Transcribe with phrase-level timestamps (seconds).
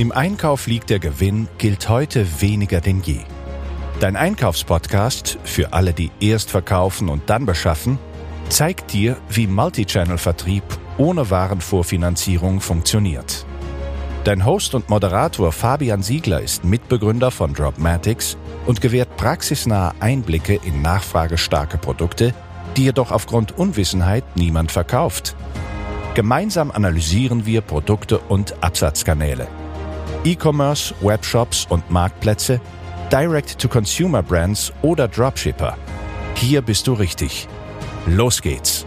[0.00, 3.18] Im Einkauf liegt der Gewinn gilt heute weniger denn je.
[4.00, 7.98] Dein Einkaufspodcast für alle, die erst verkaufen und dann beschaffen,
[8.48, 10.62] zeigt dir, wie Multichannel-Vertrieb
[10.96, 13.44] ohne Warenvorfinanzierung funktioniert.
[14.24, 20.80] Dein Host und Moderator Fabian Siegler ist Mitbegründer von Dropmatics und gewährt praxisnahe Einblicke in
[20.80, 22.32] nachfragestarke Produkte,
[22.74, 25.36] die jedoch aufgrund Unwissenheit niemand verkauft.
[26.14, 29.59] Gemeinsam analysieren wir Produkte und Absatzkanäle.
[30.24, 32.60] E-Commerce, Webshops und Marktplätze,
[33.10, 35.76] Direct-to-Consumer-Brands oder Dropshipper.
[36.34, 37.48] Hier bist du richtig.
[38.06, 38.86] Los geht's!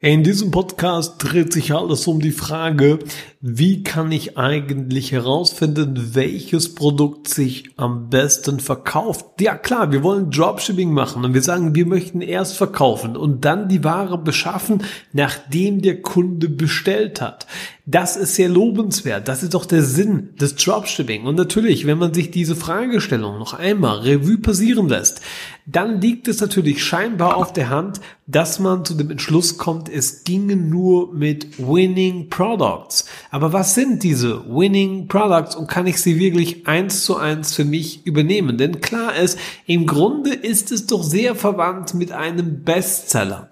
[0.00, 2.98] In diesem Podcast dreht sich alles um die Frage,
[3.40, 9.40] wie kann ich eigentlich herausfinden, welches Produkt sich am besten verkauft?
[9.40, 13.68] Ja klar, wir wollen Dropshipping machen und wir sagen, wir möchten erst verkaufen und dann
[13.68, 17.46] die Ware beschaffen, nachdem der Kunde bestellt hat.
[17.86, 19.28] Das ist sehr lobenswert.
[19.28, 21.24] Das ist doch der Sinn des Dropshipping.
[21.24, 25.20] Und natürlich, wenn man sich diese Fragestellung noch einmal Revue passieren lässt,
[25.66, 30.24] dann liegt es natürlich scheinbar auf der Hand, dass man zu dem Entschluss kommt, es
[30.24, 33.06] ginge nur mit Winning Products.
[33.30, 37.64] Aber was sind diese Winning Products und kann ich sie wirklich eins zu eins für
[37.64, 38.58] mich übernehmen?
[38.58, 43.50] Denn klar ist, im Grunde ist es doch sehr verwandt mit einem Bestseller.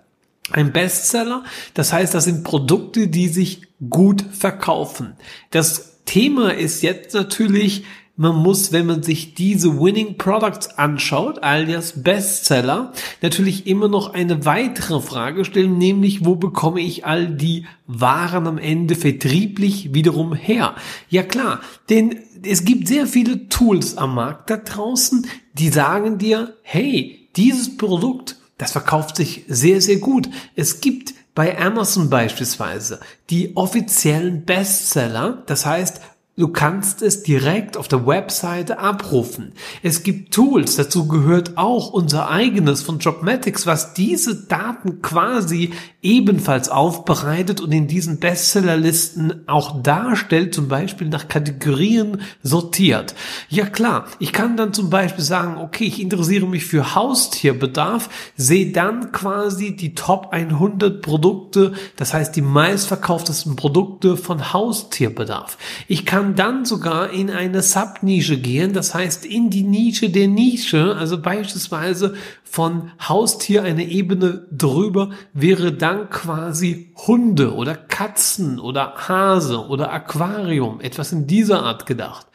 [0.50, 5.14] Ein Bestseller, das heißt, das sind Produkte, die sich gut verkaufen.
[5.50, 7.84] Das Thema ist jetzt natürlich,
[8.16, 14.44] man muss, wenn man sich diese Winning Products anschaut, alias Bestseller, natürlich immer noch eine
[14.44, 20.74] weitere Frage stellen, nämlich wo bekomme ich all die Waren am Ende vertrieblich wiederum her?
[21.08, 26.54] Ja klar, denn es gibt sehr viele Tools am Markt da draußen, die sagen dir,
[26.62, 30.28] hey, dieses Produkt das verkauft sich sehr, sehr gut.
[30.54, 35.42] Es gibt bei Amazon beispielsweise die offiziellen Bestseller.
[35.46, 36.00] Das heißt,
[36.42, 39.52] Du kannst es direkt auf der Webseite abrufen.
[39.84, 45.70] Es gibt Tools, dazu gehört auch unser eigenes von Dropmatics, was diese Daten quasi
[46.02, 53.14] ebenfalls aufbereitet und in diesen Bestsellerlisten auch darstellt, zum Beispiel nach Kategorien sortiert.
[53.48, 58.72] Ja klar, ich kann dann zum Beispiel sagen, okay, ich interessiere mich für Haustierbedarf, sehe
[58.72, 65.56] dann quasi die Top 100 Produkte, das heißt die meistverkauftesten Produkte von Haustierbedarf.
[65.86, 70.28] Ich kann kann dann sogar in eine Subnische gehen, das heißt in die Nische der
[70.28, 78.94] Nische, also beispielsweise von Haustier eine Ebene drüber wäre dann quasi Hunde oder Katzen oder
[79.08, 82.26] Hase oder Aquarium, etwas in dieser Art gedacht.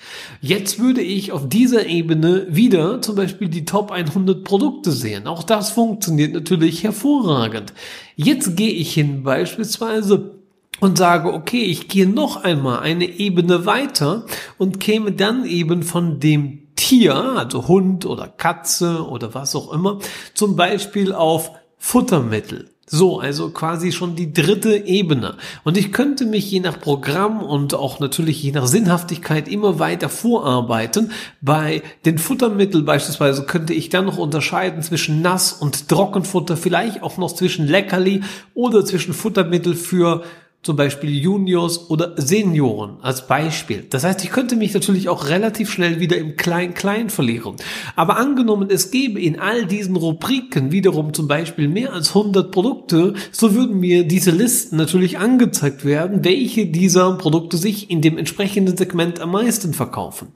[0.41, 5.28] Jetzt würde ich auf dieser Ebene wieder zum Beispiel die Top 100 Produkte sehen.
[5.28, 7.74] Auch das funktioniert natürlich hervorragend.
[8.16, 10.37] Jetzt gehe ich hin beispielsweise
[10.80, 14.26] und sage, okay, ich gehe noch einmal eine Ebene weiter
[14.58, 20.00] und käme dann eben von dem Tier, also Hund oder Katze oder was auch immer,
[20.34, 22.70] zum Beispiel auf Futtermittel.
[22.90, 25.36] So, also quasi schon die dritte Ebene.
[25.66, 30.08] Und ich könnte mich je nach Programm und auch natürlich je nach Sinnhaftigkeit immer weiter
[30.08, 31.12] vorarbeiten.
[31.42, 37.18] Bei den Futtermitteln beispielsweise könnte ich dann noch unterscheiden zwischen Nass- und Trockenfutter, vielleicht auch
[37.18, 38.22] noch zwischen Leckerli
[38.54, 40.24] oder zwischen Futtermittel für
[40.63, 43.85] zum Beispiel Juniors oder Senioren als Beispiel.
[43.90, 47.56] Das heißt, ich könnte mich natürlich auch relativ schnell wieder im Klein-Klein verlieren.
[47.95, 53.13] Aber angenommen, es gäbe in all diesen Rubriken wiederum zum Beispiel mehr als 100 Produkte,
[53.31, 58.75] so würden mir diese Listen natürlich angezeigt werden, welche dieser Produkte sich in dem entsprechenden
[58.75, 60.28] Segment am meisten verkaufen.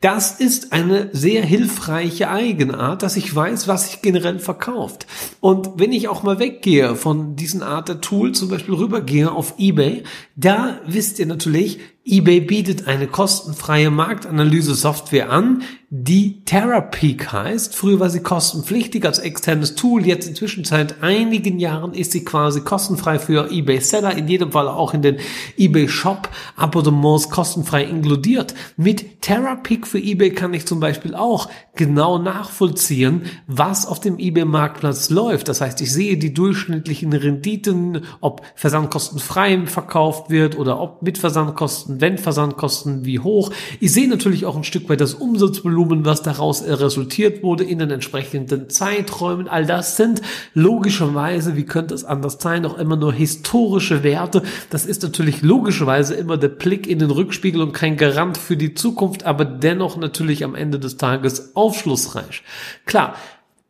[0.00, 5.06] Das ist eine sehr hilfreiche Eigenart, dass ich weiß, was sich generell verkauft.
[5.40, 9.54] Und wenn ich auch mal weggehe von diesen Art der Tool, zum Beispiel rübergehe auf
[9.58, 10.04] eBay,
[10.36, 17.74] da wisst ihr natürlich, eBay bietet eine kostenfreie Marktanalyse-Software an, die TerraPeak heißt.
[17.74, 20.06] Früher war sie kostenpflichtig als externes Tool.
[20.06, 24.14] Jetzt inzwischen seit einigen Jahren ist sie quasi kostenfrei für eBay Seller.
[24.14, 25.16] In jedem Fall auch in den
[25.56, 28.54] eBay Shop Abonnements kostenfrei inkludiert.
[28.76, 34.44] Mit TerraPeak für eBay kann ich zum Beispiel auch genau nachvollziehen, was auf dem eBay
[34.44, 35.48] Marktplatz läuft.
[35.48, 41.97] Das heißt, ich sehe die durchschnittlichen Renditen, ob versandkostenfrei verkauft wird oder ob mit Versandkosten
[42.00, 43.50] wenn Versandkosten, wie hoch.
[43.80, 47.90] Ich sehe natürlich auch ein Stück weit das Umsatzvolumen, was daraus resultiert wurde in den
[47.90, 49.48] entsprechenden Zeiträumen.
[49.48, 50.22] All das sind
[50.54, 54.42] logischerweise, wie könnte es anders sein, auch immer nur historische Werte.
[54.70, 58.74] Das ist natürlich logischerweise immer der Blick in den Rückspiegel und kein Garant für die
[58.74, 62.42] Zukunft, aber dennoch natürlich am Ende des Tages aufschlussreich.
[62.86, 63.14] Klar,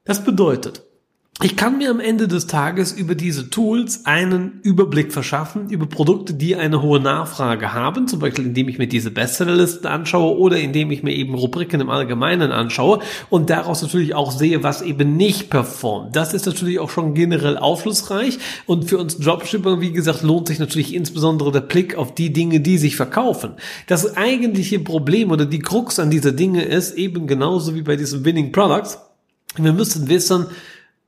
[0.04, 0.82] das bedeutet,
[1.40, 6.35] ich kann mir am Ende des Tages über diese Tools einen Überblick verschaffen über Produkte,
[6.35, 10.90] die eine hohe Nachfrage haben, zum Beispiel indem ich mir diese Bestsellerlisten anschaue oder indem
[10.90, 12.99] ich mir eben Rubriken im Allgemeinen anschaue
[13.31, 16.17] und daraus natürlich auch sehe, was eben nicht performt.
[16.17, 20.58] Das ist natürlich auch schon generell aufschlussreich und für uns Dropshipper, wie gesagt, lohnt sich
[20.58, 23.52] natürlich insbesondere der Blick auf die Dinge, die sich verkaufen.
[23.87, 28.25] Das eigentliche Problem oder die Krux an dieser Dinge ist eben genauso wie bei diesen
[28.25, 28.99] Winning Products.
[29.56, 30.46] Wir müssen wissen,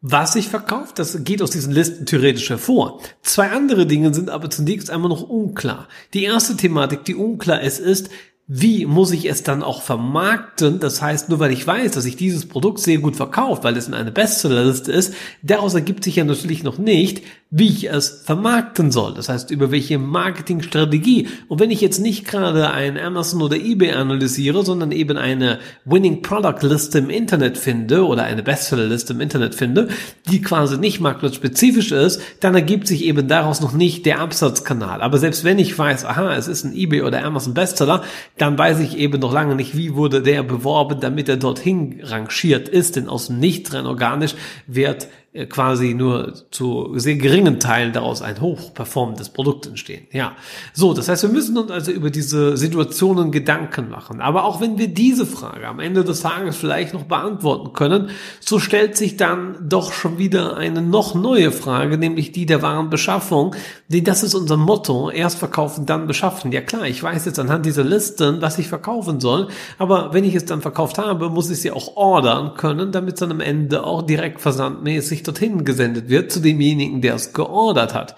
[0.03, 3.01] was sich verkauft, das geht aus diesen Listen theoretisch hervor.
[3.23, 5.89] Zwei andere Dinge sind aber zunächst einmal noch unklar.
[6.15, 8.09] Die erste Thematik, die unklar ist, ist,
[8.53, 10.81] wie muss ich es dann auch vermarkten?
[10.81, 13.87] Das heißt, nur weil ich weiß, dass sich dieses Produkt sehr gut verkauft, weil es
[13.87, 18.93] in einer Bestsellerliste ist, daraus ergibt sich ja natürlich noch nicht, wie ich es vermarkten
[18.93, 19.13] soll.
[19.15, 21.27] Das heißt, über welche Marketingstrategie.
[21.49, 26.23] Und wenn ich jetzt nicht gerade ein Amazon oder eBay analysiere, sondern eben eine Winning
[26.23, 29.89] Product Liste im Internet finde oder eine Bestseller Liste im Internet finde,
[30.31, 35.03] die quasi nicht marktplatzspezifisch ist, dann ergibt sich eben daraus noch nicht der Absatzkanal.
[35.03, 38.05] Aber selbst wenn ich weiß, aha, es ist ein eBay oder Amazon Bestseller,
[38.39, 42.69] dann weiß ich eben noch lange nicht, wie wurde der beworben, damit er dorthin rangiert
[42.69, 44.37] ist, denn aus dem Nichts rein organisch
[44.69, 45.09] wird
[45.49, 50.09] quasi nur zu sehr geringen Teilen daraus ein hochperformendes Produkt entstehen.
[50.11, 50.33] Ja,
[50.73, 54.21] so, das heißt, wir müssen uns also über diese Situationen Gedanken machen.
[54.21, 58.11] Aber auch wenn wir diese Frage am Ende des Tages vielleicht noch beantworten können,
[58.41, 63.55] so stellt sich dann doch schon wieder eine noch neue Frage, nämlich die der Warenbeschaffung.
[63.93, 66.53] Das ist unser Motto, erst verkaufen, dann beschaffen.
[66.53, 69.49] Ja klar, ich weiß jetzt anhand dieser Listen, was ich verkaufen soll,
[69.79, 73.21] aber wenn ich es dann verkauft habe, muss ich sie auch ordern können, damit es
[73.21, 78.15] dann am Ende auch direkt versandmäßig dorthin gesendet wird zu demjenigen, der es geordert hat.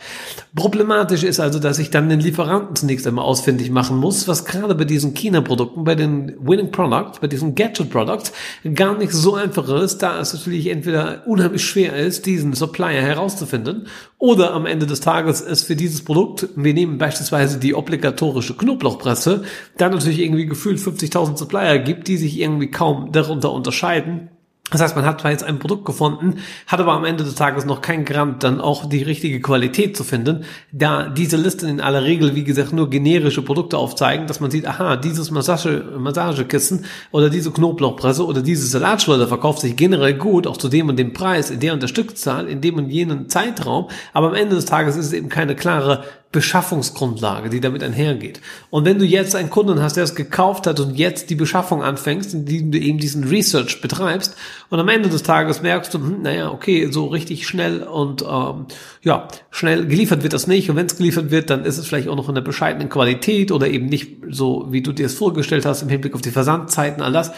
[0.55, 4.75] Problematisch ist also, dass ich dann den Lieferanten zunächst einmal ausfindig machen muss, was gerade
[4.75, 8.33] bei diesen China-Produkten, bei den Winning Products, bei diesen Gadget Products
[8.75, 13.87] gar nicht so einfach ist, da es natürlich entweder unheimlich schwer ist, diesen Supplier herauszufinden
[14.19, 19.45] oder am Ende des Tages es für dieses Produkt, wir nehmen beispielsweise die obligatorische Knoblauchpresse,
[19.79, 24.31] dann natürlich irgendwie gefühlt 50.000 Supplier gibt, die sich irgendwie kaum darunter unterscheiden
[24.73, 27.65] das heißt, man hat zwar jetzt ein Produkt gefunden, hat aber am Ende des Tages
[27.65, 32.05] noch kein Gramm dann auch die richtige Qualität zu finden, da diese Listen in aller
[32.05, 37.31] Regel, wie gesagt, nur generische Produkte aufzeigen, dass man sieht, aha, dieses Massage, Massagekissen oder
[37.31, 41.51] diese Knoblauchpresse oder diese Salatschleuder verkauft sich generell gut, auch zu dem und dem Preis,
[41.51, 44.97] in der und der Stückzahl, in dem und jenen Zeitraum, aber am Ende des Tages
[44.97, 48.41] ist es eben keine klare Beschaffungsgrundlage, die damit einhergeht.
[48.71, 51.83] Und wenn du jetzt einen Kunden hast, der es gekauft hat und jetzt die Beschaffung
[51.83, 54.35] anfängst, indem du eben diesen Research betreibst
[54.71, 58.67] und am Ende des Tages merkst du, hm, naja, okay, so richtig schnell und ähm,
[59.03, 62.09] ja, schnell geliefert wird das nicht und wenn es geliefert wird, dann ist es vielleicht
[62.09, 65.67] auch noch in der bescheidenen Qualität oder eben nicht so, wie du dir es vorgestellt
[65.67, 67.33] hast im Hinblick auf die Versandzeiten, all das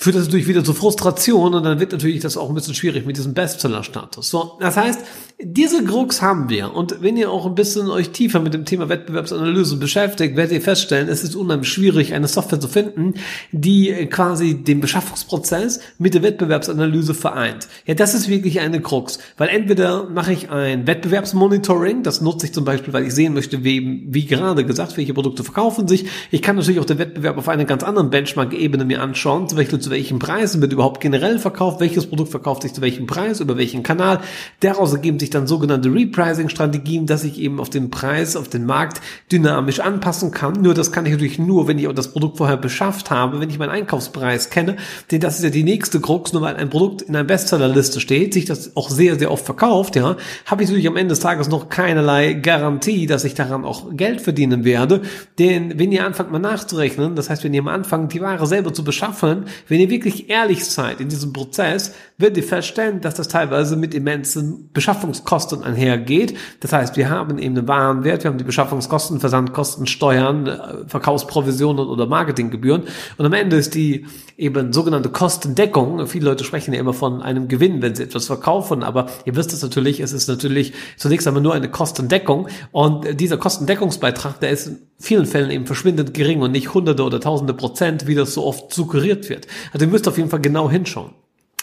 [0.00, 3.04] führt das natürlich wieder zu Frustration und dann wird natürlich das auch ein bisschen schwierig
[3.04, 4.30] mit diesem Bestseller-Status.
[4.30, 5.00] So, das heißt,
[5.42, 6.74] diese Krux haben wir.
[6.74, 10.62] Und wenn ihr auch ein bisschen euch tiefer mit dem Thema Wettbewerbsanalyse beschäftigt, werdet ihr
[10.62, 13.14] feststellen, es ist unheimlich schwierig, eine Software zu finden,
[13.52, 17.68] die quasi den Beschaffungsprozess mit der Wettbewerbsanalyse vereint.
[17.84, 19.18] Ja, das ist wirklich eine Krux.
[19.36, 23.64] Weil entweder mache ich ein Wettbewerbsmonitoring, das nutze ich zum Beispiel, weil ich sehen möchte,
[23.64, 26.06] wie, wie gerade gesagt, welche Produkte verkaufen sich.
[26.30, 29.78] Ich kann natürlich auch den Wettbewerb auf einer ganz anderen Benchmark-Ebene mir anschauen, zum Beispiel
[29.78, 33.56] zu welchen Preisen wird überhaupt generell verkauft, welches Produkt verkauft sich zu welchem Preis, über
[33.56, 34.20] welchen Kanal.
[34.60, 39.00] Daraus ergeben sich dann sogenannte Repricing-Strategien, dass ich eben auf den Preis, auf den Markt
[39.30, 40.54] dynamisch anpassen kann.
[40.60, 43.50] Nur das kann ich natürlich nur, wenn ich auch das Produkt vorher beschafft habe, wenn
[43.50, 44.76] ich meinen Einkaufspreis kenne.
[45.10, 48.34] Denn das ist ja die nächste Krux, nur weil ein Produkt in einer Bestsellerliste steht,
[48.34, 50.16] sich das auch sehr, sehr oft verkauft, ja,
[50.46, 54.20] habe ich natürlich am Ende des Tages noch keinerlei Garantie, dass ich daran auch Geld
[54.20, 55.02] verdienen werde.
[55.38, 58.72] Denn wenn ihr anfangt mal nachzurechnen, das heißt, wenn ihr am Anfang die Ware selber
[58.72, 63.14] zu beschaffen, wenn wenn ihr wirklich ehrlich seid in diesem Prozess, werdet ihr feststellen, dass
[63.14, 66.36] das teilweise mit immensen Beschaffungskosten einhergeht.
[66.60, 71.86] Das heißt, wir haben eben einen Warenwert, wir haben die Beschaffungskosten, Versandkosten, Steuern, äh, Verkaufsprovisionen
[71.86, 72.82] oder Marketinggebühren.
[73.16, 74.04] Und am Ende ist die
[74.36, 76.06] eben sogenannte Kostendeckung.
[76.06, 79.54] Viele Leute sprechen ja immer von einem Gewinn, wenn sie etwas verkaufen, aber ihr wisst
[79.54, 82.48] es natürlich, es ist natürlich zunächst einmal nur eine Kostendeckung.
[82.70, 87.20] Und dieser Kostendeckungsbeitrag, der ist in vielen Fällen eben verschwindend gering und nicht hunderte oder
[87.20, 89.46] tausende Prozent, wie das so oft suggeriert wird.
[89.72, 91.12] Also ihr müsst auf jeden Fall genau hinschauen.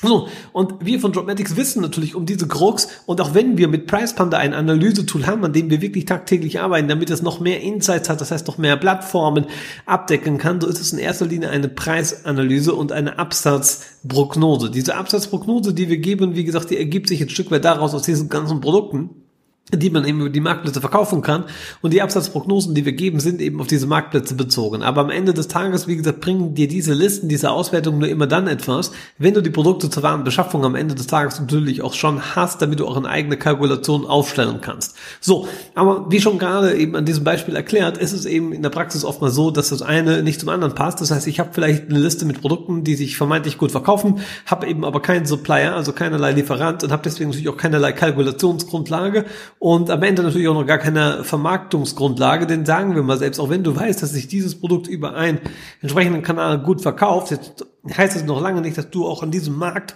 [0.03, 3.87] So, und wir von Dropmatics wissen natürlich um diese Krux und auch wenn wir mit
[3.87, 8.07] PricePanda ein Analysetool haben, an dem wir wirklich tagtäglich arbeiten, damit es noch mehr Insights
[8.07, 9.47] hat, das heißt noch mehr Plattformen
[9.87, 14.69] abdecken kann, so ist es in erster Linie eine Preisanalyse und eine Absatzprognose.
[14.69, 18.03] Diese Absatzprognose, die wir geben, wie gesagt, die ergibt sich ein Stück weit daraus aus
[18.03, 19.26] diesen ganzen Produkten
[19.73, 21.43] die man eben über die Marktplätze verkaufen kann.
[21.81, 24.81] Und die Absatzprognosen, die wir geben, sind eben auf diese Marktplätze bezogen.
[24.81, 28.27] Aber am Ende des Tages, wie gesagt, bringen dir diese Listen, diese Auswertungen nur immer
[28.27, 32.35] dann etwas, wenn du die Produkte zur Warenbeschaffung am Ende des Tages natürlich auch schon
[32.35, 34.95] hast, damit du auch eine eigene Kalkulation aufstellen kannst.
[35.19, 38.69] So, aber wie schon gerade eben an diesem Beispiel erklärt, ist es eben in der
[38.69, 41.01] Praxis oft mal so, dass das eine nicht zum anderen passt.
[41.01, 44.67] Das heißt, ich habe vielleicht eine Liste mit Produkten, die sich vermeintlich gut verkaufen, habe
[44.67, 49.25] eben aber keinen Supplier, also keinerlei Lieferant und habe deswegen natürlich auch keinerlei Kalkulationsgrundlage
[49.59, 53.49] und am Ende natürlich auch noch gar keine Vermarktungsgrundlage, denn sagen wir mal selbst, auch
[53.49, 55.39] wenn du weißt, dass sich dieses Produkt über einen
[55.81, 59.57] entsprechenden Kanal gut verkauft, jetzt heißt das noch lange nicht, dass du auch an diesem
[59.57, 59.95] Markt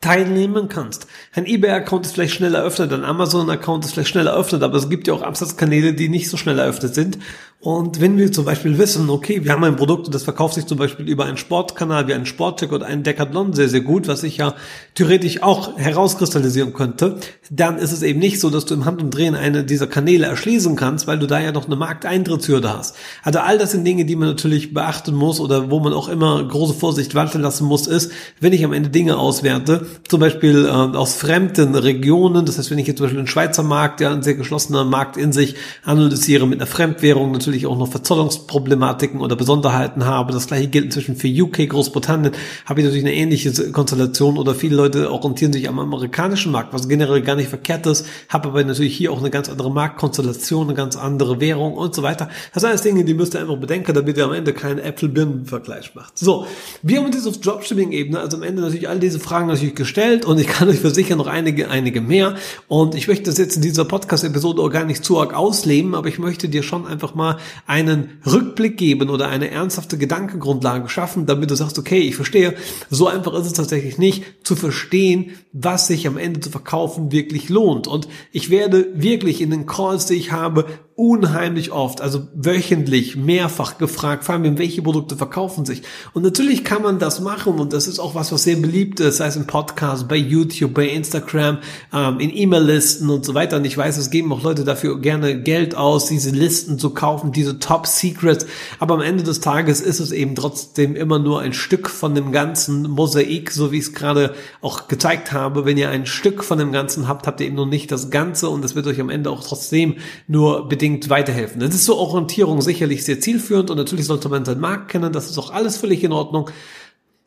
[0.00, 1.06] teilnehmen kannst.
[1.34, 5.06] Ein eBay-Account ist vielleicht schneller eröffnet, ein Amazon-Account ist vielleicht schneller eröffnet, aber es gibt
[5.06, 7.18] ja auch Absatzkanäle, die nicht so schnell eröffnet sind.
[7.58, 10.66] Und wenn wir zum Beispiel wissen, okay, wir haben ein Produkt und das verkauft sich
[10.66, 14.20] zum Beispiel über einen Sportkanal wie einen Sportcheck oder einen Decathlon sehr, sehr gut, was
[14.20, 14.54] sich ja
[14.94, 17.18] theoretisch auch herauskristallisieren könnte,
[17.50, 21.06] dann ist es eben nicht so, dass du im Handumdrehen eine dieser Kanäle erschließen kannst,
[21.06, 22.94] weil du da ja noch eine Markteintrittshürde hast.
[23.24, 26.46] Also all das sind Dinge, die man natürlich beachten muss oder wo man auch immer
[26.46, 30.68] große Vorsicht walten lassen muss, ist, wenn ich am Ende Dinge auswerte, zum Beispiel äh,
[30.68, 34.22] aus fremden Regionen, das heißt, wenn ich jetzt zum Beispiel einen Schweizer Markt, ja, ein
[34.22, 40.04] sehr geschlossener Markt in sich analysiere mit einer Fremdwährung, natürlich auch noch Verzollungsproblematiken oder Besonderheiten
[40.04, 40.32] habe.
[40.32, 42.32] Das gleiche gilt inzwischen für UK, Großbritannien,
[42.64, 46.88] habe ich natürlich eine ähnliche Konstellation oder viele Leute orientieren sich am amerikanischen Markt, was
[46.88, 50.76] generell gar nicht verkehrt ist, habe aber natürlich hier auch eine ganz andere Marktkonstellation, eine
[50.76, 52.28] ganz andere Währung und so weiter.
[52.52, 55.94] Das sind alles Dinge, die müsst ihr einfach bedenken, damit ihr am Ende keinen Äpfel-Birnen-Vergleich
[55.94, 56.18] macht.
[56.18, 56.46] So,
[56.82, 60.38] wir haben jetzt auf Dropshipping-Ebene, also am Ende natürlich all diese Fragen natürlich gestellt und
[60.38, 62.36] ich kann euch versichern noch einige, einige mehr.
[62.68, 66.08] Und ich möchte das jetzt in dieser Podcast-Episode auch gar nicht zu arg ausleben, aber
[66.08, 71.50] ich möchte dir schon einfach mal einen Rückblick geben oder eine ernsthafte Gedankengrundlage schaffen, damit
[71.50, 72.54] du sagst, okay, ich verstehe,
[72.90, 77.48] so einfach ist es tatsächlich nicht zu verstehen, was sich am Ende zu verkaufen wirklich
[77.48, 77.86] lohnt.
[77.86, 83.76] Und ich werde wirklich in den Calls, die ich habe, unheimlich oft, also wöchentlich, mehrfach
[83.76, 85.82] gefragt, vor allem, welche Produkte verkaufen sich.
[86.14, 89.18] Und natürlich kann man das machen und das ist auch was, was sehr beliebt ist,
[89.18, 91.58] sei es im Podcast, bei YouTube, bei Instagram,
[91.92, 93.58] ähm, in E-Mail-Listen und so weiter.
[93.58, 97.30] Und ich weiß, es geben auch Leute dafür gerne Geld aus, diese Listen zu kaufen,
[97.30, 98.46] diese Top Secrets.
[98.78, 102.32] Aber am Ende des Tages ist es eben trotzdem immer nur ein Stück von dem
[102.32, 105.66] ganzen Mosaik, so wie ich es gerade auch gezeigt habe.
[105.66, 108.48] Wenn ihr ein Stück von dem Ganzen habt, habt ihr eben noch nicht das Ganze
[108.48, 111.60] und es wird euch am Ende auch trotzdem nur bedingt unbedingt weiterhelfen.
[111.60, 115.28] Das ist so Orientierung sicherlich sehr zielführend und natürlich sollte man seinen Markt kennen, das
[115.28, 116.50] ist auch alles völlig in Ordnung.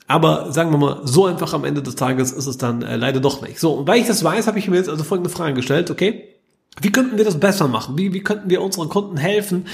[0.08, 3.20] Aber sagen wir mal, so einfach am Ende des Tages ist es dann äh, leider
[3.20, 3.60] doch nicht.
[3.60, 6.24] So, und weil ich das weiß, habe ich mir jetzt also folgende Frage gestellt, okay?
[6.82, 7.98] Wie könnten wir das besser machen?
[7.98, 9.68] Wie, wie könnten wir unseren Kunden helfen,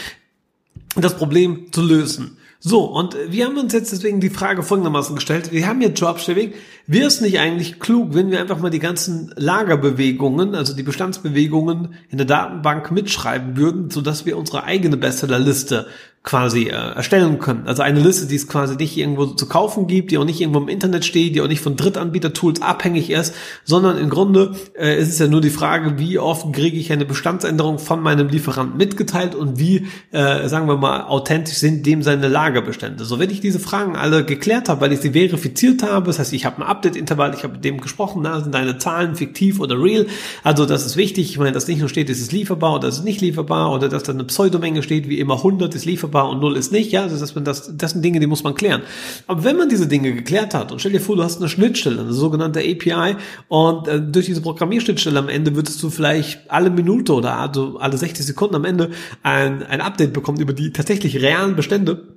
[0.96, 2.38] das Problem zu lösen?
[2.60, 5.52] So, und wir haben uns jetzt deswegen die Frage folgendermaßen gestellt.
[5.52, 6.54] Wir haben hier Dropshipping.
[6.88, 11.96] Wäre es nicht eigentlich klug, wenn wir einfach mal die ganzen Lagerbewegungen, also die Bestandsbewegungen
[12.10, 15.88] in der Datenbank mitschreiben würden, sodass wir unsere eigene Bestsellerliste
[16.26, 17.68] quasi äh, erstellen können.
[17.68, 20.60] Also eine Liste, die es quasi nicht irgendwo zu kaufen gibt, die auch nicht irgendwo
[20.60, 25.10] im Internet steht, die auch nicht von Drittanbieter-Tools abhängig ist, sondern im Grunde äh, ist
[25.10, 29.36] es ja nur die Frage, wie oft kriege ich eine Bestandsänderung von meinem Lieferanten mitgeteilt
[29.36, 33.06] und wie, äh, sagen wir mal, authentisch sind dem seine Lagerbestände.
[33.06, 36.34] So, wenn ich diese Fragen alle geklärt habe, weil ich sie verifiziert habe, das heißt,
[36.34, 39.80] ich habe ein Update-Intervall, ich habe mit dem gesprochen, na, sind deine Zahlen fiktiv oder
[39.80, 40.08] real,
[40.44, 42.98] also das ist wichtig, ich meine, dass nicht nur steht, ist es lieferbar oder ist
[42.98, 46.30] es nicht lieferbar oder dass da eine Pseudomenge steht, wie immer 100 ist lieferbar lieferbar
[46.30, 48.56] und null ist nicht, ja, also dass man das, das sind Dinge, die muss man
[48.56, 48.82] klären.
[49.28, 52.02] Aber wenn man diese Dinge geklärt hat und stell dir vor, du hast eine Schnittstelle,
[52.02, 53.16] eine sogenannte API
[53.48, 57.98] und äh, durch diese Programmierschnittstelle am Ende würdest du vielleicht alle Minute oder also alle
[57.98, 58.92] 60 Sekunden am Ende
[59.24, 62.16] ein, ein Update bekommen über die tatsächlich realen Bestände.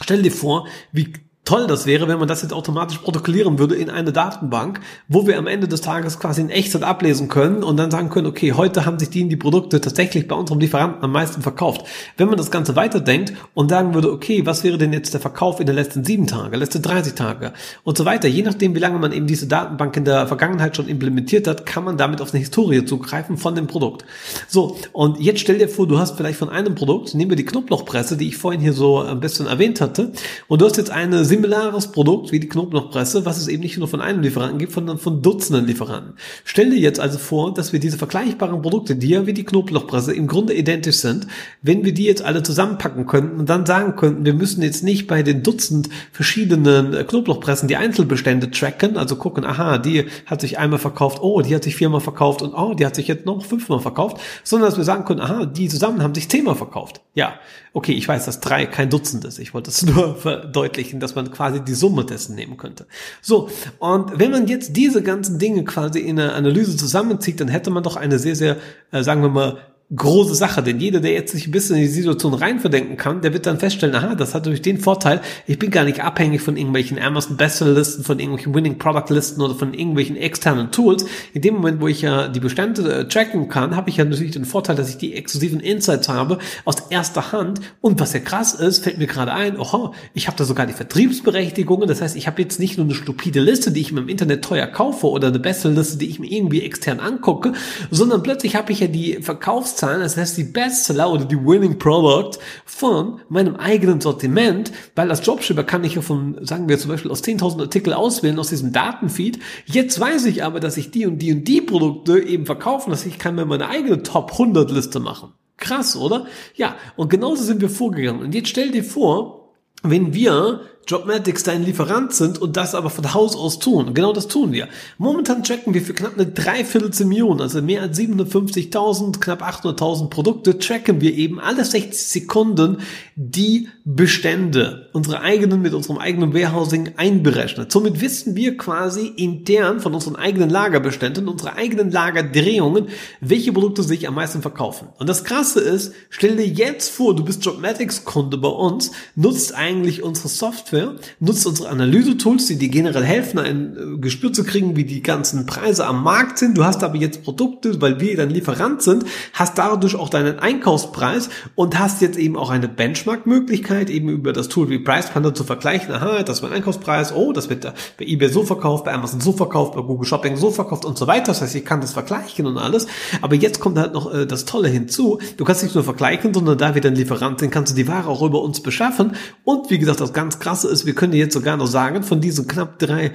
[0.00, 1.12] Stell dir vor, wie
[1.46, 5.38] toll das wäre, wenn man das jetzt automatisch protokollieren würde in eine Datenbank, wo wir
[5.38, 8.84] am Ende des Tages quasi in Echtzeit ablesen können und dann sagen können, okay, heute
[8.84, 11.86] haben sich die, die Produkte tatsächlich bei unserem Lieferanten am meisten verkauft.
[12.16, 15.60] Wenn man das Ganze weiterdenkt und sagen würde, okay, was wäre denn jetzt der Verkauf
[15.60, 17.52] in den letzten sieben Tagen, letzten 30 Tage
[17.84, 20.88] und so weiter, je nachdem, wie lange man eben diese Datenbank in der Vergangenheit schon
[20.88, 24.04] implementiert hat, kann man damit auf eine Historie zugreifen von dem Produkt.
[24.48, 27.44] So, und jetzt stell dir vor, du hast vielleicht von einem Produkt, nehmen wir die
[27.44, 30.10] Knoblauchpresse, die ich vorhin hier so ein bisschen erwähnt hatte,
[30.48, 33.88] und du hast jetzt eine similares Produkt wie die Knoblauchpresse, was es eben nicht nur
[33.88, 36.14] von einem Lieferanten gibt, sondern von Dutzenden Lieferanten.
[36.44, 40.14] Stell dir jetzt also vor, dass wir diese vergleichbaren Produkte, die ja wie die Knoblauchpresse
[40.14, 41.26] im Grunde identisch sind,
[41.62, 45.06] wenn wir die jetzt alle zusammenpacken könnten und dann sagen könnten, wir müssen jetzt nicht
[45.06, 50.78] bei den Dutzend verschiedenen Knoblauchpressen die Einzelbestände tracken, also gucken, aha, die hat sich einmal
[50.78, 53.80] verkauft, oh, die hat sich viermal verkauft und oh, die hat sich jetzt noch fünfmal
[53.80, 57.02] verkauft, sondern dass wir sagen können, aha, die zusammen haben sich zehnmal verkauft.
[57.14, 57.34] Ja,
[57.76, 59.38] okay, ich weiß, dass drei kein Dutzend ist.
[59.38, 62.86] Ich wollte es nur verdeutlichen, dass man quasi die Summe dessen nehmen könnte.
[63.20, 67.70] So, und wenn man jetzt diese ganzen Dinge quasi in eine Analyse zusammenzieht, dann hätte
[67.70, 68.56] man doch eine sehr, sehr,
[68.92, 69.58] äh, sagen wir mal,
[69.94, 73.32] große Sache, denn jeder, der jetzt sich ein bisschen in die Situation reinverdenken kann, der
[73.32, 76.56] wird dann feststellen, aha, das hat natürlich den Vorteil, ich bin gar nicht abhängig von
[76.56, 81.04] irgendwelchen Amazon Bestsellerlisten, von irgendwelchen Winning Product Listen oder von irgendwelchen externen Tools.
[81.34, 84.32] In dem Moment, wo ich ja die Bestände äh, tracken kann, habe ich ja natürlich
[84.32, 88.54] den Vorteil, dass ich die exklusiven Insights habe aus erster Hand und was ja krass
[88.54, 92.26] ist, fällt mir gerade ein, oha, ich habe da sogar die Vertriebsberechtigungen, das heißt, ich
[92.26, 95.28] habe jetzt nicht nur eine stupide Liste, die ich mir im Internet teuer kaufe oder
[95.28, 97.52] eine Bestsellerliste, die ich mir irgendwie extern angucke,
[97.92, 101.78] sondern plötzlich habe ich ja die Verkaufs Verkaufszahlen, das heißt die Bestseller oder die Winning
[101.78, 106.90] Product von meinem eigenen Sortiment, weil als Dropshipper kann ich ja von, sagen wir zum
[106.90, 109.38] Beispiel aus 10.000 Artikel auswählen aus diesem Datenfeed.
[109.66, 113.06] Jetzt weiß ich aber, dass ich die und die und die Produkte eben verkaufen, dass
[113.06, 115.32] ich kann mir meine eigene Top 100 Liste machen.
[115.58, 116.26] Krass, oder?
[116.54, 118.22] Ja, und genauso sind wir vorgegangen.
[118.22, 123.12] Und jetzt stell dir vor, wenn wir Jobmatics dein Lieferant sind und das aber von
[123.12, 123.92] Haus aus tun.
[123.92, 124.68] Genau das tun wir.
[124.98, 130.58] Momentan checken wir für knapp eine Dreiviertel Million, also mehr als 750.000, knapp 800.000 Produkte,
[130.58, 132.78] checken wir eben alle 60 Sekunden
[133.16, 137.72] die Bestände, unsere eigenen mit unserem eigenen Warehousing einberechnet.
[137.72, 142.88] Somit wissen wir quasi intern von unseren eigenen Lagerbeständen, unsere eigenen Lagerdrehungen,
[143.20, 144.88] welche Produkte sich am meisten verkaufen.
[144.98, 149.52] Und das Krasse ist, stell dir jetzt vor, du bist Jobmatics Kunde bei uns, nutzt
[149.52, 154.44] eigentlich unsere Software Software, nutzt unsere Analyse-Tools, die dir generell helfen, ein äh, Gespür zu
[154.44, 156.56] kriegen, wie die ganzen Preise am Markt sind.
[156.56, 161.28] Du hast aber jetzt Produkte, weil wir dein Lieferant sind, hast dadurch auch deinen Einkaufspreis
[161.54, 165.44] und hast jetzt eben auch eine Benchmark-Möglichkeit, eben über das Tool wie Price Panda zu
[165.44, 165.92] vergleichen.
[165.92, 167.14] Aha, das ist mein Einkaufspreis.
[167.14, 170.50] Oh, das wird bei eBay so verkauft, bei Amazon so verkauft, bei Google Shopping so
[170.50, 171.26] verkauft und so weiter.
[171.26, 172.86] Das heißt, ich kann das vergleichen und alles.
[173.22, 175.18] Aber jetzt kommt halt noch äh, das Tolle hinzu.
[175.36, 178.08] Du kannst nicht nur vergleichen, sondern da wir dein Lieferant sind, kannst du die Ware
[178.08, 179.12] auch über uns beschaffen.
[179.44, 182.46] Und wie gesagt, das ganz krasse Ist, wir können jetzt sogar noch sagen, von diesen
[182.46, 183.12] knapp drei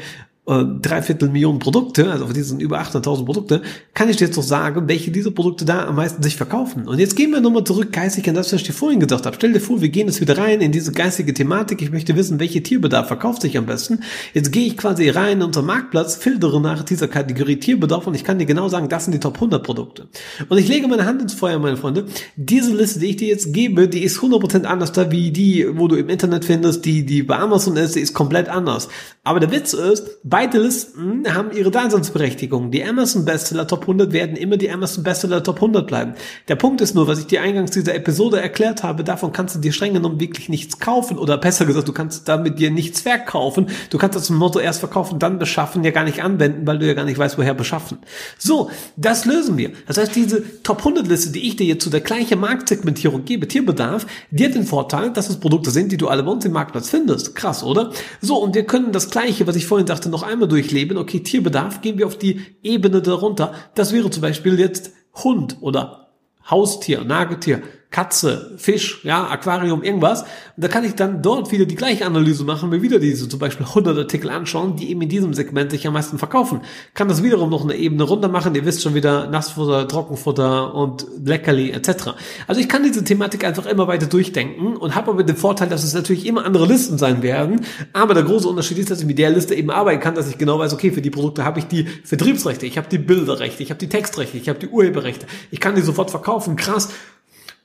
[0.51, 3.61] äh, dreiviertel Millionen Produkte, also von diesen über 800.000 Produkte,
[3.93, 6.87] kann ich dir jetzt doch sagen, welche dieser Produkte da am meisten sich verkaufen.
[6.87, 9.35] Und jetzt gehen wir nochmal zurück geistig an das, was ich dir vorhin gesagt habe.
[9.35, 11.81] Stell dir vor, wir gehen jetzt wieder rein in diese geistige Thematik.
[11.81, 14.01] Ich möchte wissen, welche Tierbedarf verkauft sich am besten.
[14.33, 18.25] Jetzt gehe ich quasi rein in unseren Marktplatz, filtere nach dieser Kategorie Tierbedarf und ich
[18.25, 20.07] kann dir genau sagen, das sind die Top 100 Produkte.
[20.49, 22.05] Und ich lege meine Hand ins Feuer, meine Freunde.
[22.35, 25.87] Diese Liste, die ich dir jetzt gebe, die ist 100% anders da wie die, wo
[25.87, 28.89] du im Internet findest, die, die bei Amazon ist, die ist komplett anders.
[29.23, 32.71] Aber der Witz ist, beide Listen haben ihre Daseinsberechtigung.
[32.71, 36.13] Die Amazon Bestseller Top 100 werden immer die Amazon Bestseller Top 100 bleiben.
[36.47, 39.59] Der Punkt ist nur, was ich dir eingangs dieser Episode erklärt habe, davon kannst du
[39.59, 43.67] dir streng genommen wirklich nichts kaufen oder besser gesagt, du kannst damit dir nichts verkaufen.
[43.89, 46.93] Du kannst das Motto erst verkaufen, dann beschaffen, ja gar nicht anwenden, weil du ja
[46.93, 47.99] gar nicht weißt, woher beschaffen.
[48.37, 49.71] So, das lösen wir.
[49.87, 53.47] Das heißt, diese Top 100 Liste, die ich dir jetzt zu der gleichen Marktsegmentierung gebe,
[53.47, 56.53] Tierbedarf, die hat den Vorteil, dass es Produkte sind, die du alle bei uns im
[56.53, 57.35] Marktplatz findest.
[57.35, 57.91] Krass, oder?
[58.21, 60.97] So, und wir können das Gleiche, was ich vorhin sagte, noch einmal durchleben.
[60.97, 63.53] Okay, Tierbedarf, gehen wir auf die Ebene darunter.
[63.75, 66.11] Das wäre zum Beispiel jetzt Hund oder
[66.49, 67.61] Haustier, Nagetier.
[67.91, 70.21] Katze, Fisch, ja, Aquarium, irgendwas.
[70.21, 73.37] Und da kann ich dann dort wieder die gleiche Analyse machen, mir wieder diese zum
[73.37, 76.61] Beispiel 100 Artikel anschauen, die eben in diesem Segment sich am meisten verkaufen.
[76.93, 78.55] Kann das wiederum noch eine Ebene runter machen.
[78.55, 82.11] Ihr wisst schon wieder Nassfutter, Trockenfutter und Leckerli etc.
[82.47, 85.83] Also ich kann diese Thematik einfach immer weiter durchdenken und habe aber den Vorteil, dass
[85.83, 87.65] es natürlich immer andere Listen sein werden.
[87.91, 90.37] Aber der große Unterschied ist, dass ich mit der Liste eben arbeiten kann, dass ich
[90.37, 93.69] genau weiß, okay, für die Produkte habe ich die Vertriebsrechte, ich habe die Bilderrechte, ich
[93.69, 95.25] habe die Textrechte, ich habe die Urheberrechte.
[95.49, 96.55] Ich kann die sofort verkaufen.
[96.55, 96.87] Krass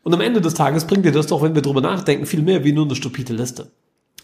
[0.06, 2.62] und am Ende des Tages bringt dir das doch, wenn wir drüber nachdenken, viel mehr
[2.62, 3.72] wie nur eine stupide Liste.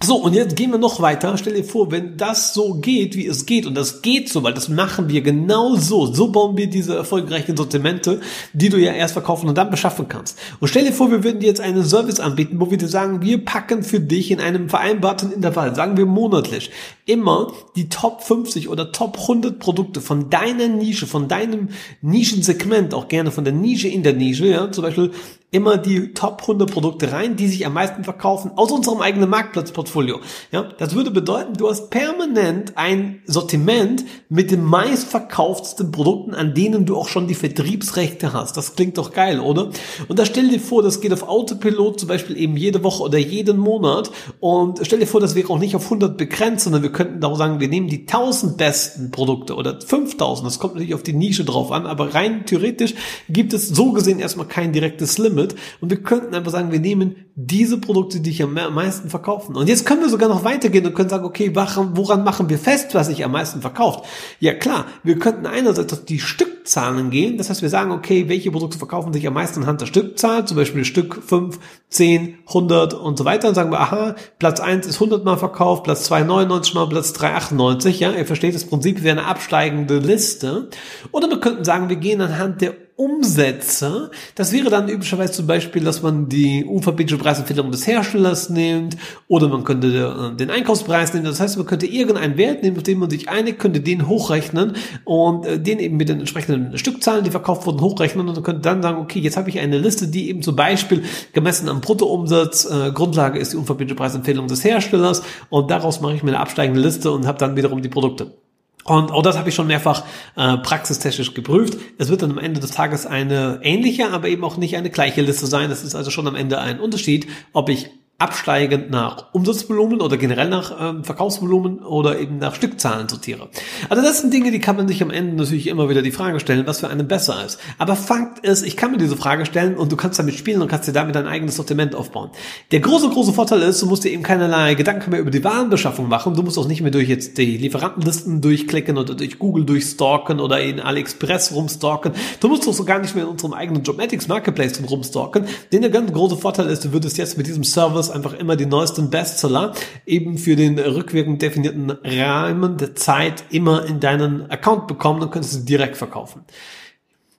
[0.01, 1.37] So, und jetzt gehen wir noch weiter.
[1.37, 4.55] Stell dir vor, wenn das so geht, wie es geht, und das geht so, weil
[4.55, 6.07] das machen wir genau so.
[6.07, 8.21] So bauen wir diese erfolgreichen Sortimente,
[8.53, 10.39] die du ja erst verkaufen und dann beschaffen kannst.
[10.61, 13.21] Und stell dir vor, wir würden dir jetzt einen Service anbieten, wo wir dir sagen,
[13.21, 16.71] wir packen für dich in einem vereinbarten Intervall, sagen wir monatlich,
[17.07, 21.71] immer die Top 50 oder Top 100 Produkte von deiner Nische, von deinem
[22.03, 25.11] Nischensegment, auch gerne von der Nische in der Nische, ja, zum Beispiel
[25.53, 30.21] immer die Top 100 Produkte rein, die sich am meisten verkaufen aus unserem eigenen Marktplatzportfolio.
[30.51, 36.87] Ja, das würde bedeuten, du hast permanent ein Sortiment mit den meistverkauftesten Produkten, an denen
[36.87, 38.57] du auch schon die Vertriebsrechte hast.
[38.57, 39.69] Das klingt doch geil, oder?
[40.09, 43.19] Und da stell dir vor, das geht auf Autopilot zum Beispiel eben jede Woche oder
[43.19, 44.11] jeden Monat
[44.41, 47.37] und stell dir vor, das wäre auch nicht auf 100 begrenzt, sondern wir könnten auch
[47.37, 50.47] sagen, wir nehmen die 1000 besten Produkte oder 5000.
[50.47, 52.95] Das kommt natürlich auf die Nische drauf an, aber rein theoretisch
[53.29, 56.81] gibt es so gesehen erstmal kein direktes Limit Limit und wir könnten einfach sagen, wir
[56.81, 59.57] nehmen diese Produkte, die ich am meisten verkaufen.
[59.57, 62.95] Und jetzt können wir sogar noch weitergehen und können sagen, okay, woran machen wir fest,
[62.95, 64.05] was sich am meisten verkauft?
[64.39, 67.39] Ja klar, wir könnten einerseits auf die Stückzahlen gehen.
[67.39, 70.59] Das heißt, wir sagen, okay, welche Produkte verkaufen sich am meisten anhand der Stückzahl, zum
[70.59, 73.49] Beispiel Stück 5, 10, 100 und so weiter.
[73.49, 77.15] Und sagen wir, aha, Platz 1 ist 100 mal verkauft, Platz 2 99 mal, Platz
[77.15, 77.99] 3 98.
[77.99, 80.69] Ja, ihr versteht das Prinzip, wäre eine absteigende Liste.
[81.13, 84.11] Oder wir könnten sagen, wir gehen anhand der Umsätze.
[84.35, 88.97] Das wäre dann üblicherweise zum Beispiel, dass man die unverbindliche Preisempfehlung des Herstellers nimmt
[89.29, 91.25] oder man könnte äh, den Einkaufspreis nehmen.
[91.25, 94.75] Das heißt, man könnte irgendeinen Wert nehmen, auf den man sich einigt, könnte den hochrechnen
[95.05, 98.83] und äh, den eben mit den entsprechenden Stückzahlen, die verkauft wurden, hochrechnen und könnte dann
[98.83, 101.03] sagen, okay, jetzt habe ich eine Liste, die eben zum Beispiel
[101.33, 106.23] gemessen am Bruttoumsatz, äh, Grundlage ist die unverbindliche Preisempfehlung des Herstellers und daraus mache ich
[106.23, 108.42] mir eine absteigende Liste und habe dann wiederum die Produkte.
[108.85, 110.05] Und auch das habe ich schon mehrfach
[110.37, 111.79] äh, praxistechnisch geprüft.
[111.99, 115.23] Es wird dann am Ende des Tages eine ähnliche, aber eben auch nicht eine gleiche
[115.23, 115.71] Liste sein.
[115.71, 117.91] Es ist also schon am Ende ein Unterschied, ob ich
[118.23, 123.49] absteigend nach Umsatzvolumen oder generell nach ähm, Verkaufsvolumen oder eben nach Stückzahlen sortiere.
[123.89, 126.39] Also das sind Dinge, die kann man sich am Ende natürlich immer wieder die Frage
[126.39, 127.59] stellen, was für einen besser ist.
[127.79, 130.69] Aber Fakt ist, ich kann mir diese Frage stellen und du kannst damit spielen und
[130.69, 132.31] kannst dir damit dein eigenes Sortiment aufbauen.
[132.71, 136.09] Der große, große Vorteil ist, du musst dir eben keinerlei Gedanken mehr über die Warenbeschaffung
[136.09, 136.35] machen.
[136.35, 140.61] Du musst auch nicht mehr durch jetzt die Lieferantenlisten durchklicken oder durch Google durchstalken oder
[140.61, 142.13] in AliExpress rumstalken.
[142.39, 145.47] Du musst auch so gar nicht mehr in unserem eigenen Jobmatics Marketplace rumstalken.
[145.73, 148.67] Denn der ganz große Vorteil ist, du würdest jetzt mit diesem Service einfach immer die
[148.67, 149.73] neuesten Bestseller
[150.07, 155.55] eben für den rückwirkend definierten Rahmen der Zeit immer in deinen Account bekommen und könntest
[155.55, 156.45] sie direkt verkaufen.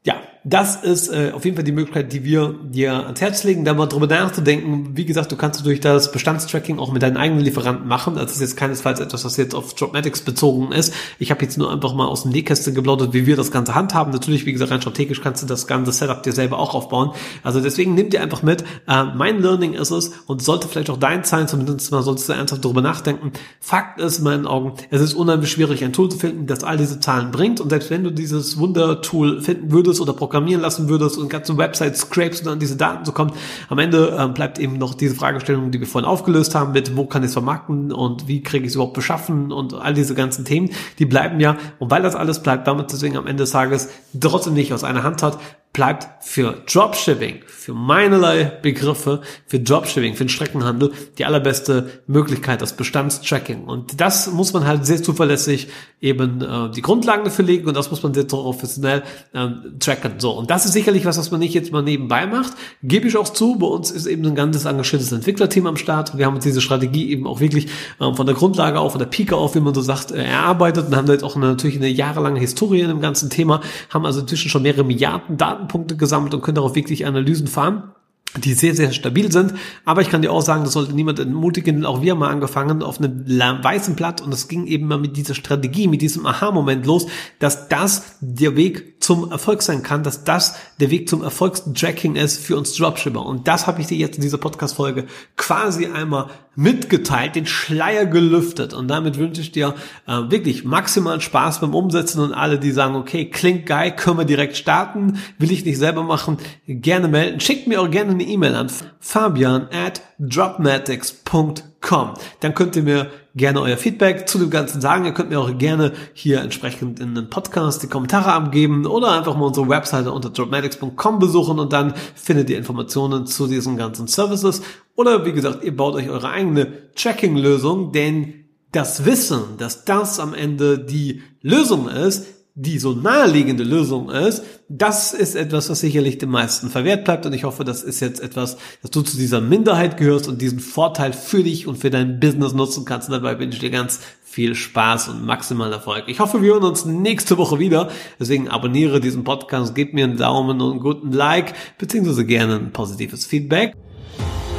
[0.06, 3.64] Ja, das ist äh, auf jeden Fall die Möglichkeit, die wir dir ans Herz legen,
[3.64, 4.98] da mal drüber nachzudenken.
[4.98, 8.16] Wie gesagt, du kannst durch das Bestandstracking auch mit deinen eigenen Lieferanten machen.
[8.16, 10.94] Das ist jetzt keinesfalls etwas, was jetzt auf Dropmatics bezogen ist.
[11.18, 14.12] Ich habe jetzt nur einfach mal aus dem Nähkästchen geplaudert, wie wir das Ganze handhaben.
[14.12, 17.12] Natürlich, wie gesagt, rein strategisch kannst du das ganze Setup dir selber auch aufbauen.
[17.42, 18.66] Also deswegen nimm dir einfach mit.
[18.86, 22.34] Äh, mein Learning ist es und sollte vielleicht auch dein sein, zumindest mal solltest du
[22.34, 23.32] ernsthaft darüber nachdenken.
[23.62, 26.76] Fakt ist in meinen Augen, es ist unheimlich schwierig, ein Tool zu finden, das all
[26.76, 27.62] diese Zahlen bringt.
[27.62, 32.02] Und selbst wenn du dieses Wunder-Tool finden würdest oder programmieren lassen würdest und ganze Websites
[32.02, 33.32] scrapes, um an diese Daten zu kommen.
[33.70, 37.06] Am Ende ähm, bleibt eben noch diese Fragestellung, die wir vorhin aufgelöst haben, mit wo
[37.06, 40.46] kann ich es vermarkten und wie kriege ich es überhaupt beschaffen und all diese ganzen
[40.46, 41.58] Themen, die bleiben ja.
[41.80, 45.04] Und weil das alles bleibt, damit deswegen am Ende des Tages trotzdem nicht aus einer
[45.04, 45.38] Hand hat,
[45.74, 52.78] bleibt für Dropshipping, für meinerlei Begriffe, für Dropshipping, für den Streckenhandel die allerbeste Möglichkeit, das
[52.78, 53.66] Bestandstracking.
[53.66, 55.68] Und das muss man halt sehr zuverlässig
[56.00, 60.20] eben äh, die Grundlagen dafür legen und das muss man sehr professionell ähm, tracken.
[60.20, 62.54] So, und das ist sicherlich was, was man nicht jetzt mal nebenbei macht.
[62.84, 66.18] Gebe ich auch zu, bei uns ist eben ein ganzes engagiertes Entwicklerteam am Start.
[66.18, 67.68] Wir haben uns diese Strategie eben auch wirklich
[68.00, 70.88] ähm, von der Grundlage auf, von der Pike auf, wie man so sagt, äh, erarbeitet
[70.88, 74.06] und haben da jetzt auch eine, natürlich eine jahrelange Historie in dem ganzen Thema, haben
[74.06, 77.94] also inzwischen schon mehrere Milliarden Daten Datenpunkte gesammelt und können darauf wirklich Analysen fahren
[78.36, 79.54] die sehr, sehr stabil sind.
[79.86, 81.86] Aber ich kann dir auch sagen, das sollte niemand entmutigen.
[81.86, 85.18] Auch wir haben mal angefangen auf einem weißen Blatt und es ging eben mal mit
[85.18, 87.06] dieser Strategie, mit diesem Aha-Moment los,
[87.38, 92.40] dass das der Weg zum Erfolg sein kann, dass das der Weg zum Erfolgstracking ist
[92.42, 93.26] für uns Dropshipper.
[93.26, 98.74] Und das habe ich dir jetzt in dieser Podcast-Folge quasi einmal mitgeteilt, den Schleier gelüftet.
[98.74, 99.76] Und damit wünsche ich dir
[100.08, 104.26] äh, wirklich maximalen Spaß beim Umsetzen und alle, die sagen, okay, klingt geil, können wir
[104.26, 107.42] direkt starten, will ich nicht selber machen, gerne melden.
[107.42, 112.14] Schickt mir auch gerne eine E-Mail an fabian at dropmatics.com.
[112.40, 115.06] Dann könnt ihr mir gerne euer Feedback zu dem Ganzen sagen.
[115.06, 119.36] Ihr könnt mir auch gerne hier entsprechend in den Podcast die Kommentare abgeben oder einfach
[119.36, 124.62] mal unsere Webseite unter dropmatics.com besuchen und dann findet ihr Informationen zu diesen ganzen Services.
[124.96, 130.34] Oder wie gesagt, ihr baut euch eure eigene Tracking-Lösung, denn das Wissen, dass das am
[130.34, 136.30] Ende die Lösung ist, die so naheliegende Lösung ist, das ist etwas, was sicherlich den
[136.30, 137.26] meisten verwehrt bleibt.
[137.26, 140.60] Und ich hoffe, das ist jetzt etwas, dass du zu dieser Minderheit gehörst und diesen
[140.60, 143.10] Vorteil für dich und für dein Business nutzen kannst.
[143.10, 146.04] Und dabei wünsche ich dir ganz viel Spaß und maximalen Erfolg.
[146.08, 147.90] Ich hoffe, wir hören uns nächste Woche wieder.
[148.20, 152.72] Deswegen abonniere diesen Podcast, gib mir einen Daumen und einen guten Like, beziehungsweise gerne ein
[152.72, 153.74] positives Feedback.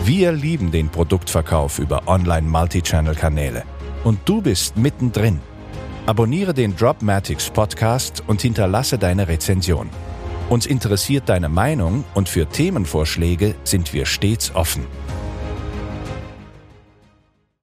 [0.04, 3.62] Wir lieben den Produktverkauf über Online-Multichannel-Kanäle.
[4.02, 5.38] Und du bist mittendrin.
[6.06, 9.88] Abonniere den Dropmatics Podcast und hinterlasse deine Rezension.
[10.50, 14.86] Uns interessiert deine Meinung und für Themenvorschläge sind wir stets offen.